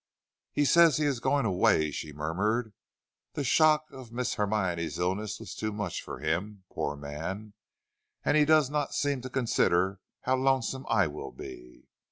[0.51, 2.73] "He says he is going away," she murmured.
[3.33, 7.53] "The shock of Miss Hermione's illness was too much for him, poor man!
[8.25, 11.85] and he does not seem to consider how lonesome I will be.